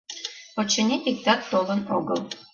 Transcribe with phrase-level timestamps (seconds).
[0.59, 2.19] Очыни, иктат толын огыл.